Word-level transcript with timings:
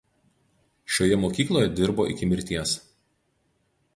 Šioje 0.93 1.19
mokykloje 1.25 1.69
dirbo 1.81 2.07
iki 2.13 2.31
mirties. 2.31 2.75